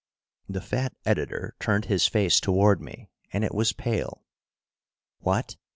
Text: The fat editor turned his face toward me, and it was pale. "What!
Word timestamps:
The 0.49 0.61
fat 0.61 0.93
editor 1.05 1.53
turned 1.59 1.85
his 1.85 2.07
face 2.07 2.39
toward 2.39 2.81
me, 2.81 3.11
and 3.31 3.43
it 3.43 3.53
was 3.53 3.71
pale. 3.71 4.25
"What! 5.19 5.57